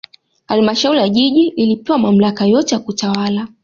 halmashauri 0.47 0.99
ya 0.99 1.09
jiji 1.09 1.47
ilipewa 1.47 1.97
mamlaka 1.99 2.45
yote 2.45 2.75
ya 2.75 2.81
kutawala 2.81 3.47